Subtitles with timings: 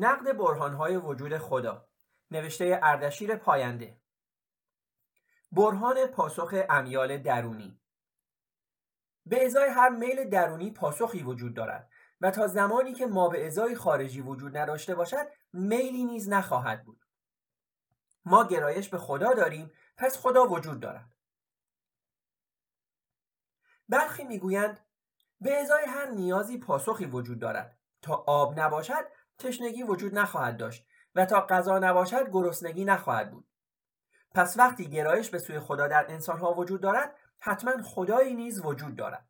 [0.00, 1.88] نقد برهانهای وجود خدا
[2.30, 4.00] نوشته اردشیر پاینده.
[5.52, 7.80] برهان پاسخ امیال درونی.
[9.26, 13.74] به ازای هر میل درونی پاسخی وجود دارد و تا زمانی که ما به ازای
[13.74, 17.04] خارجی وجود نداشته باشد میلی نیز نخواهد بود.
[18.24, 21.14] ما گرایش به خدا داریم پس خدا وجود دارد.
[23.88, 24.80] برخی می‌گویند
[25.40, 27.78] به ازای هر نیازی پاسخی وجود دارد.
[28.02, 29.04] تا آب نباشد
[29.40, 33.48] تشنگی وجود نخواهد داشت و تا غذا نباشد گرسنگی نخواهد بود.
[34.34, 39.28] پس وقتی گرایش به سوی خدا در انسانها وجود دارد حتما خدایی نیز وجود دارد.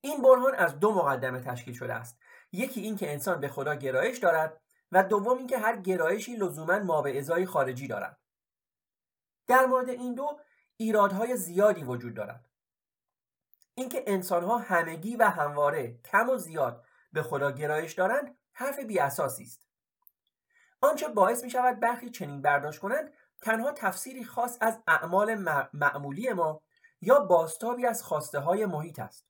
[0.00, 2.18] این برهان از دو مقدمه تشکیل شده است.
[2.52, 4.60] یکی این که انسان به خدا گرایش دارد
[4.92, 8.18] و دوم اینکه هر گرایشی لزوما ما به ازای خارجی دارد.
[9.46, 10.40] در مورد این دو
[10.76, 12.48] ایرادهای زیادی وجود دارد.
[13.74, 19.42] اینکه انسانها همگی و همواره کم و زیاد به خدا گرایش دارند حرف بی اساسی
[19.42, 19.62] است.
[20.80, 23.12] آنچه باعث می شود برخی چنین برداشت کنند
[23.42, 25.34] تنها تفسیری خاص از اعمال
[25.72, 26.62] معمولی ما
[27.00, 29.26] یا باستابی از خواسته های محیط است.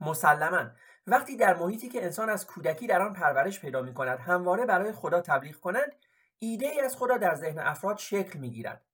[0.00, 0.70] مسلما
[1.06, 4.92] وقتی در محیطی که انسان از کودکی در آن پرورش پیدا می کند همواره برای
[4.92, 5.96] خدا تبلیغ کنند
[6.38, 8.84] ایده ای از خدا در ذهن افراد شکل می گیرد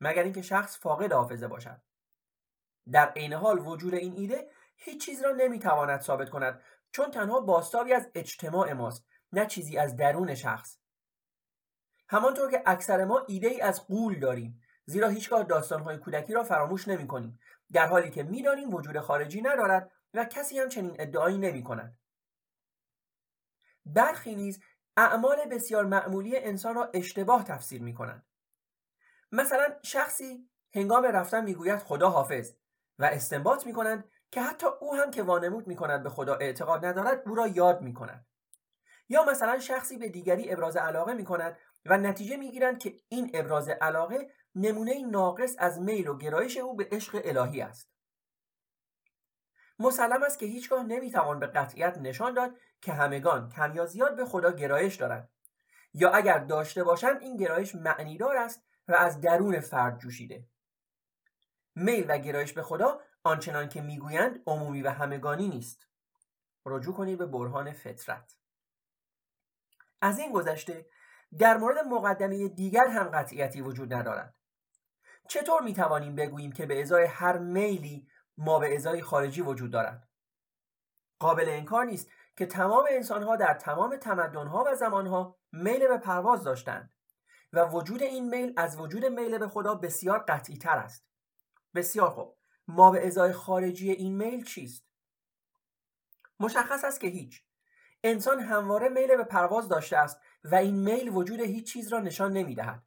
[0.00, 1.80] مگر اینکه شخص فاقد حافظه باشد.
[2.92, 6.60] در عین حال وجود این ایده هیچ چیز را نمی‌تواند ثابت کند
[6.92, 10.78] چون تنها باستابی از اجتماع ماست نه چیزی از درون شخص
[12.08, 16.88] همانطور که اکثر ما ایده ای از قول داریم زیرا هیچگاه داستانهای کودکی را فراموش
[16.88, 17.38] نمی کنیم
[17.72, 21.98] در حالی که می‌دانیم وجود خارجی ندارد و کسی هم چنین ادعایی نمی کند.
[23.86, 24.62] برخی نیز
[24.96, 28.26] اعمال بسیار معمولی انسان را اشتباه تفسیر می کنند.
[29.32, 32.52] مثلا شخصی هنگام رفتن می‌گوید خدا حافظ
[32.98, 36.84] و استنباط می کنند که حتی او هم که وانمود می کند به خدا اعتقاد
[36.84, 38.26] ندارد او را یاد می کند.
[39.08, 43.30] یا مثلا شخصی به دیگری ابراز علاقه می کند و نتیجه می گیرند که این
[43.34, 47.90] ابراز علاقه نمونه ناقص از میل و گرایش او به عشق الهی است.
[49.78, 54.24] مسلم است که هیچگاه نمی‌توان به قطعیت نشان داد که همگان کم یا زیاد به
[54.24, 55.28] خدا گرایش دارند
[55.94, 60.46] یا اگر داشته باشند این گرایش معنیدار است و از درون فرد جوشیده
[61.74, 65.86] میل و گرایش به خدا آنچنان که می‌گویند عمومی و همگانی نیست.
[66.66, 68.36] رجوع کنید به برهان فطرت.
[70.00, 70.86] از این گذشته
[71.38, 74.34] در مورد مقدمه دیگر هم قطعیتی وجود ندارد.
[75.28, 80.08] چطور می توانیم بگوییم که به ازای هر میلی ما به ازای خارجی وجود دارد؟
[81.18, 86.92] قابل انکار نیست که تمام انسانها در تمام تمدنها و زمانها میل به پرواز داشتند
[87.52, 91.06] و وجود این میل از وجود میل به خدا بسیار قطعی تر است.
[91.74, 92.36] بسیار خوب.
[92.68, 94.84] ما به ازای خارجی این میل چیست؟
[96.40, 97.42] مشخص است که هیچ.
[98.04, 102.32] انسان همواره میل به پرواز داشته است و این میل وجود هیچ چیز را نشان
[102.32, 102.82] نمی‌دهد.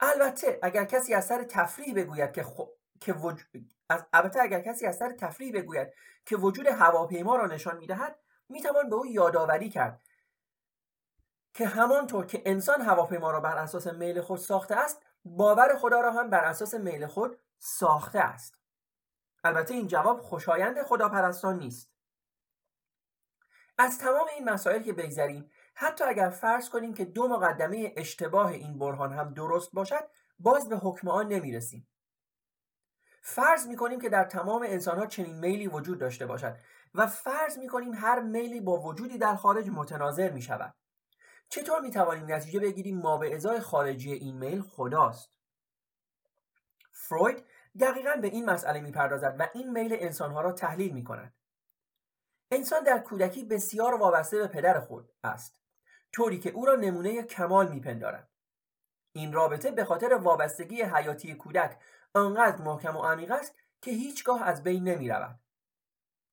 [0.00, 2.64] البته اگر کسی از سر تفریح بگوید که, خو...
[3.00, 3.14] که
[3.88, 4.04] از...
[4.12, 5.88] البته اگر کسی از سر تفریح بگوید
[6.26, 8.18] که وجود هواپیما را نشان می‌دهد
[8.48, 10.00] می‌توان به او یادآوری کرد
[11.54, 16.12] که همانطور که انسان هواپیما را بر اساس میل خود ساخته است باور خدا را
[16.12, 18.58] هم بر اساس میل خود ساخته است.
[19.44, 21.92] البته این جواب خوشایند خداپرستان نیست.
[23.78, 28.78] از تمام این مسائل که بگذریم حتی اگر فرض کنیم که دو مقدمه اشتباه این
[28.78, 30.08] برهان هم درست باشد
[30.38, 31.88] باز به حکم آن نمی‌رسیم.
[33.22, 36.56] فرض می‌کنیم که در تمام انسان ها چنین میلی وجود داشته باشد
[36.94, 40.74] و فرض می‌کنیم هر میلی با وجودی در خارج متناظر می شود
[41.48, 45.41] چطور می توانیم نتیجه بگیریم ما به ازای خارجی این میل خداست؟
[46.92, 47.44] فروید
[47.80, 51.34] دقیقا به این مسئله می‌پردازد و این میل انسانها را تحلیل می کند
[52.50, 55.58] انسان در کودکی بسیار وابسته به پدر خود است
[56.12, 58.28] طوری که او را نمونه کمال میپندارد.
[59.12, 61.78] این رابطه به خاطر وابستگی حیاتی کودک
[62.14, 65.38] آنقدر محکم و عمیق است که هیچگاه از بین نمی رود.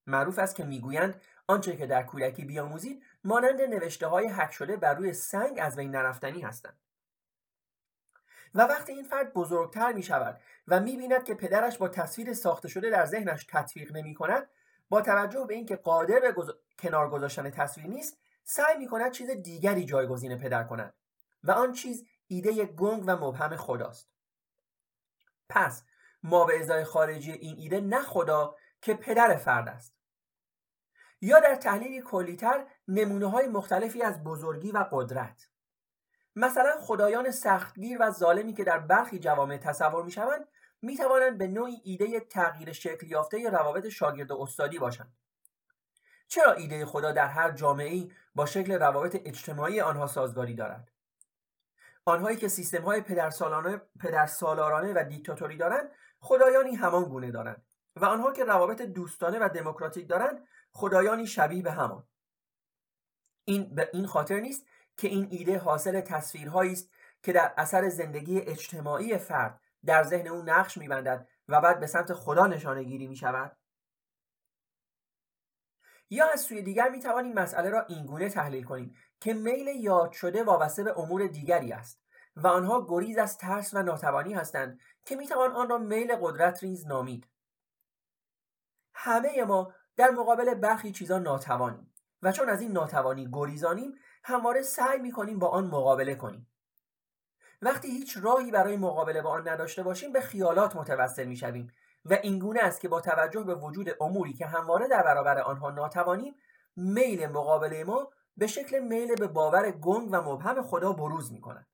[0.08, 4.94] معروف است که می‌گویند آنچه که در کودکی بیاموزید مانند نوشته های حک شده بر
[4.94, 6.80] روی سنگ از بین نرفتنی هستند.
[8.56, 12.68] و وقتی این فرد بزرگتر می شود و می بیند که پدرش با تصویر ساخته
[12.68, 14.50] شده در ذهنش تطبیق نمی کند
[14.90, 16.34] با توجه به اینکه قادر به
[16.80, 20.94] کنار گذاشتن تصویر نیست سعی می کند چیز دیگری جایگزین پدر کند
[21.44, 24.10] و آن چیز ایده گنگ و مبهم خداست.
[25.50, 25.84] پس
[26.24, 29.96] ما به ازای خارجی این ایده نه خدا که پدر فرد است.
[31.22, 35.48] یا در تحلیلی کلیتر نمونه های مختلفی از بزرگی و قدرت.
[36.40, 40.48] مثلا خدایان سختگیر و ظالمی که در برخی جوامع تصور می شوند
[40.82, 45.14] می توانند به نوعی ایده تغییر شکل یافته روابط شاگرد و استادی باشند.
[46.28, 50.92] چرا ایده خدا در هر جامعه با شکل روابط اجتماعی آنها سازگاری دارد؟
[52.06, 53.02] آنهایی که سیستم های
[54.00, 57.64] پدرسالارانه و دیکتاتوری دارند خدایانی همان گونه دارند
[57.96, 62.04] و آنها که روابط دوستانه و دموکراتیک دارند خدایانی شبیه به همان.
[63.46, 64.66] این به این خاطر نیست
[65.00, 66.90] که این ایده حاصل تصویرهایی است
[67.24, 72.14] که در اثر زندگی اجتماعی فرد در ذهن او نقش میبندد و بعد به سمت
[72.14, 73.58] خدا نشانه گیری می شود
[76.10, 80.44] یا از سوی دیگر می توانیم مسئله را اینگونه تحلیل کنیم که میل یاد شده
[80.44, 82.02] وابسته به امور دیگری است
[82.36, 86.64] و آنها گریز از ترس و ناتوانی هستند که می توان آن را میل قدرت
[86.64, 87.28] ریز نامید.
[88.94, 93.96] همه ما در مقابل برخی چیزا ناتوانیم و چون از این ناتوانی گریزانیم
[94.30, 96.48] همواره سعی می کنیم با آن مقابله کنیم
[97.62, 101.72] وقتی هیچ راهی برای مقابله با آن نداشته باشیم به خیالات متوسل می شویم
[102.06, 106.36] و اینگونه است که با توجه به وجود اموری که همواره در برابر آنها ناتوانیم
[106.76, 111.68] میل مقابله ما به شکل میل به باور گنگ و مبهم خدا بروز می کند.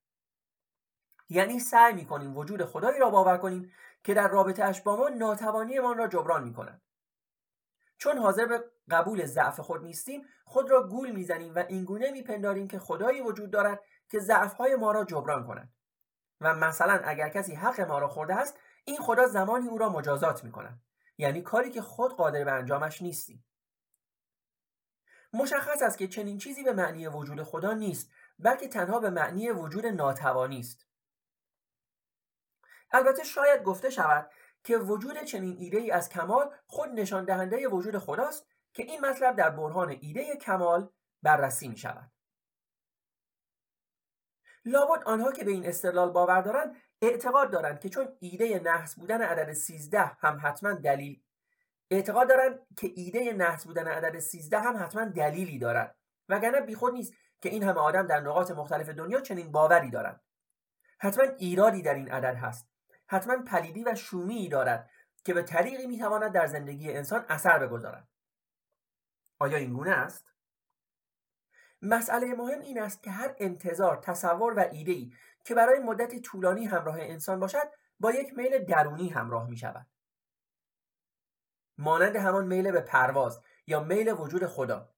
[1.29, 3.71] یعنی سعی می کنیم وجود خدایی را باور کنیم
[4.03, 6.81] که در رابطه اش با ما ناتوانیمان را جبران می کند.
[7.97, 12.79] چون حاضر به قبول ضعف خود نیستیم خود را گول می‌زنیم و اینگونه میپنداریم که
[12.79, 13.79] خدایی وجود دارد
[14.09, 15.73] که ضعفهای ما را جبران کند.
[16.41, 20.43] و مثلا اگر کسی حق ما را خورده است این خدا زمانی او را مجازات
[20.43, 20.81] می کند
[21.17, 23.45] یعنی کاری که خود قادر به انجامش نیستیم.
[25.33, 29.85] مشخص است که چنین چیزی به معنی وجود خدا نیست بلکه تنها به معنی وجود
[29.85, 30.87] ناتوانی است.
[32.91, 34.31] البته شاید گفته شود
[34.63, 39.35] که وجود چنین ایده ای از کمال خود نشان دهنده وجود خداست که این مطلب
[39.35, 40.89] در برهان ایده کمال
[41.23, 42.11] بررسی می شود.
[44.65, 49.21] لابد آنها که به این استدلال باور دارند اعتقاد دارند که چون ایده نحس بودن
[49.21, 51.21] عدد 13 هم حتما دلیل
[51.91, 55.95] اعتقاد دارند که ایده نحس بودن عدد 13 هم حتما دلیلی دارد
[56.29, 60.21] وگرنه بیخود نیست که این همه آدم در نقاط مختلف دنیا چنین باوری دارند.
[60.99, 62.69] حتما ایرادی در این عدد هست.
[63.07, 64.89] حتما پلیدی و شومی دارد
[65.25, 68.07] که به طریقی می‌تواند در زندگی انسان اثر بگذارد.
[69.39, 70.33] آیا این گونه است؟
[71.81, 76.97] مسئله مهم این است که هر انتظار تصور و ایده‌ای که برای مدتی طولانی همراه
[76.99, 79.87] انسان باشد با یک میل درونی همراه می شود
[81.77, 84.89] مانند همان میل به پرواز یا میل وجود خدا.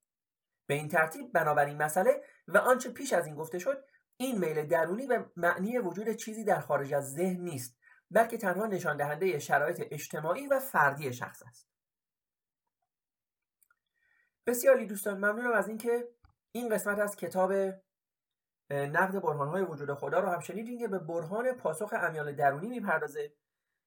[0.67, 3.83] به این ترتیب بنابراین مسئله و آنچه پیش از این گفته شد
[4.17, 7.77] این میل درونی به معنی وجود چیزی در خارج از ذهن نیست
[8.11, 11.76] بلکه تنها نشان دهنده شرایط اجتماعی و فردی شخص است.
[14.47, 15.17] بسیاری دوستان.
[15.17, 16.07] ممنونم از اینکه
[16.51, 17.53] این قسمت از کتاب
[18.71, 23.33] نقد های وجود خدا رو هم شنیدین که به برهان پاسخ امیال درونی می‌پردازه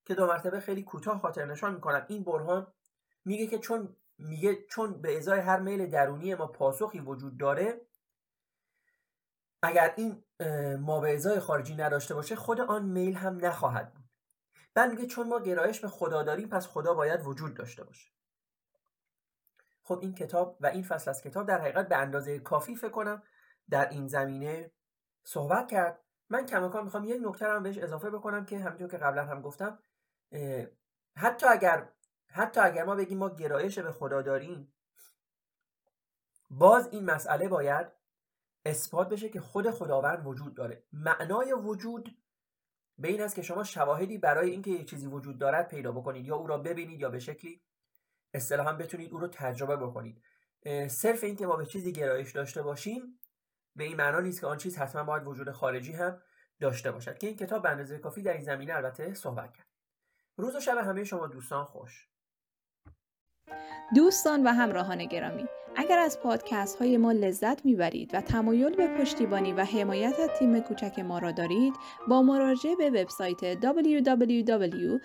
[0.05, 2.07] که دو مرتبه خیلی کوتاه خاطر نشان می‌کنم.
[2.09, 2.73] این برهان
[3.25, 7.81] میگه که چون میگه چون به ازای هر میل درونی ما پاسخی وجود داره
[9.63, 10.25] اگر این
[10.77, 14.05] ما به ازای خارجی نداشته باشه خود آن میل هم نخواهد بود.
[14.75, 18.11] بعد میگه چون ما گرایش به خدا داریم پس خدا باید وجود داشته باشه.
[19.91, 23.23] خب این کتاب و این فصل از کتاب در حقیقت به اندازه کافی فکر کنم
[23.71, 24.71] در این زمینه
[25.25, 26.01] صحبت کرد.
[26.29, 29.79] من کماکان می‌خوام یک نکته هم بهش اضافه بکنم که همینطور که قبلا هم گفتم
[31.17, 31.89] حتی اگر
[32.27, 34.75] حتی اگر ما بگیم ما گرایش به خدا داریم
[36.51, 37.87] باز این مسئله باید
[38.65, 40.85] اثبات بشه که خود خداوند وجود داره.
[40.93, 42.17] معنای وجود
[42.99, 46.37] به این است که شما شواهدی برای اینکه یک چیزی وجود دارد پیدا بکنید یا
[46.37, 47.63] او را ببینید یا به شکلی
[48.35, 50.23] اصطلاحا بتونید او رو تجربه بکنید.
[50.89, 53.21] صرف اینکه ما به چیزی گرایش داشته باشیم
[53.77, 56.23] به این معنا نیست که آن چیز حتما باید وجود خارجی هم
[56.61, 57.19] داشته باشد.
[57.19, 59.67] که این کتاب به اندازه کافی در این زمینه البته صحبت کرد.
[60.37, 62.09] روز و شب همه شما دوستان خوش.
[63.95, 65.45] دوستان و همراهان گرامی
[65.77, 70.61] اگر از پادکست های ما لذت می‌برید و تمایل به پشتیبانی و حمایت از تیم
[70.61, 71.75] کوچک ما را دارید
[72.09, 75.01] با مراجعه به وبسایت www.patreon.com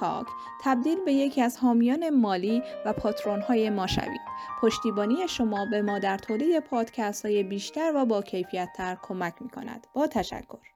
[0.00, 0.28] talk
[0.64, 4.20] تبدیل به یکی از حامیان مالی و پاترون های ما شوید.
[4.62, 9.48] پشتیبانی شما به ما در تولید پادکست های بیشتر و با کیفیت تر کمک می
[9.48, 10.75] کند با تشکر.